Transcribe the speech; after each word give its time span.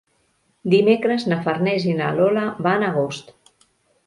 Dimecres 0.73 1.25
na 1.33 1.39
Farners 1.49 1.85
i 1.91 1.93
na 2.01 2.09
Lola 2.21 2.47
van 2.69 2.89
a 2.89 2.89
Agost. 2.95 3.31